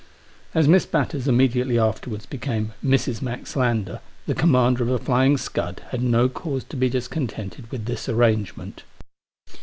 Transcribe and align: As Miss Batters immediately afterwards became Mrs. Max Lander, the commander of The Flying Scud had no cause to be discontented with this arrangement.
As 0.55 0.67
Miss 0.67 0.87
Batters 0.87 1.27
immediately 1.27 1.77
afterwards 1.77 2.25
became 2.25 2.73
Mrs. 2.83 3.21
Max 3.21 3.55
Lander, 3.55 3.99
the 4.25 4.33
commander 4.33 4.81
of 4.81 4.89
The 4.89 4.97
Flying 4.97 5.37
Scud 5.37 5.83
had 5.89 6.01
no 6.01 6.27
cause 6.27 6.63
to 6.69 6.75
be 6.75 6.89
discontented 6.89 7.69
with 7.71 7.85
this 7.85 8.09
arrangement. 8.09 8.81